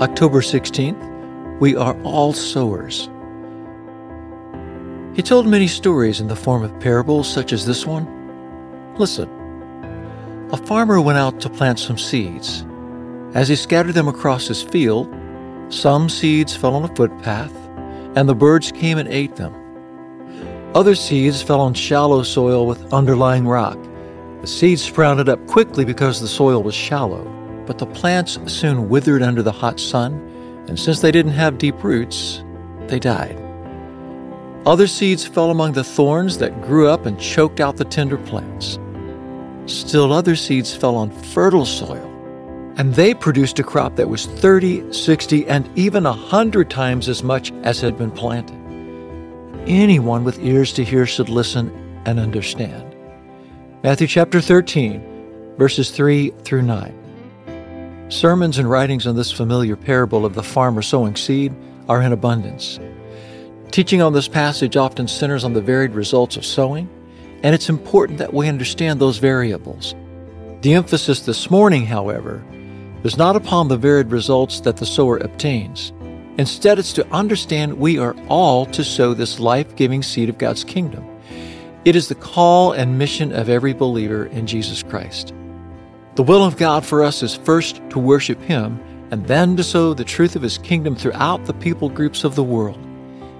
[0.00, 3.08] October 16th, we are all sowers.
[5.14, 8.06] He told many stories in the form of parables, such as this one.
[8.96, 9.28] Listen.
[10.52, 12.64] A farmer went out to plant some seeds.
[13.34, 15.12] As he scattered them across his field,
[15.68, 17.54] some seeds fell on a footpath,
[18.16, 19.54] and the birds came and ate them.
[20.74, 23.78] Other seeds fell on shallow soil with underlying rock.
[24.40, 27.34] The seeds sprouted up quickly because the soil was shallow
[27.66, 30.14] but the plants soon withered under the hot sun,
[30.68, 32.44] and since they didn't have deep roots,
[32.86, 33.43] they died.
[34.66, 38.78] Other seeds fell among the thorns that grew up and choked out the tender plants.
[39.66, 42.10] Still other seeds fell on fertile soil,
[42.78, 47.22] and they produced a crop that was 30, 60, and even a 100 times as
[47.22, 48.56] much as had been planted.
[49.68, 51.70] Anyone with ears to hear should listen
[52.06, 52.96] and understand.
[53.82, 58.06] Matthew chapter 13, verses 3 through 9.
[58.08, 61.54] Sermons and writings on this familiar parable of the farmer sowing seed
[61.86, 62.80] are in abundance.
[63.74, 66.88] Teaching on this passage often centers on the varied results of sowing,
[67.42, 69.96] and it's important that we understand those variables.
[70.60, 72.44] The emphasis this morning, however,
[73.02, 75.92] is not upon the varied results that the sower obtains.
[76.38, 80.62] Instead, it's to understand we are all to sow this life giving seed of God's
[80.62, 81.04] kingdom.
[81.84, 85.34] It is the call and mission of every believer in Jesus Christ.
[86.14, 88.80] The will of God for us is first to worship Him
[89.10, 92.44] and then to sow the truth of His kingdom throughout the people groups of the
[92.44, 92.78] world.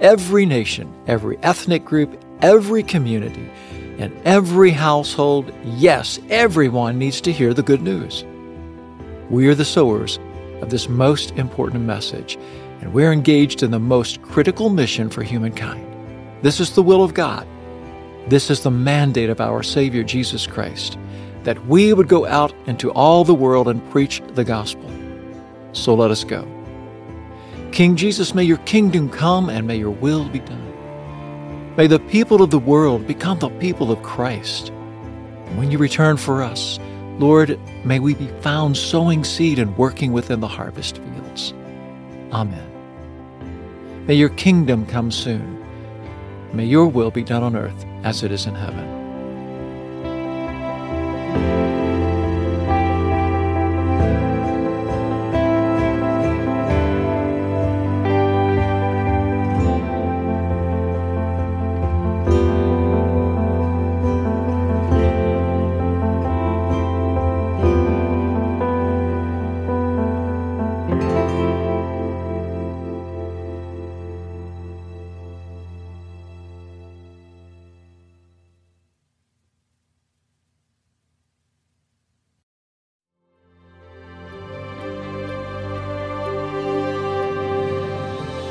[0.00, 3.50] Every nation, every ethnic group, every community,
[3.98, 8.24] and every household, yes, everyone needs to hear the good news.
[9.30, 10.18] We are the sowers
[10.60, 12.36] of this most important message,
[12.80, 15.86] and we're engaged in the most critical mission for humankind.
[16.42, 17.46] This is the will of God.
[18.28, 20.98] This is the mandate of our Savior Jesus Christ
[21.44, 24.90] that we would go out into all the world and preach the gospel.
[25.72, 26.55] So let us go.
[27.76, 31.76] King Jesus, may your kingdom come and may your will be done.
[31.76, 34.70] May the people of the world become the people of Christ.
[34.70, 36.80] And when you return for us,
[37.18, 41.52] Lord, may we be found sowing seed and working within the harvest fields.
[42.32, 42.66] Amen.
[44.06, 45.62] May your kingdom come soon.
[46.54, 49.05] May your will be done on earth as it is in heaven.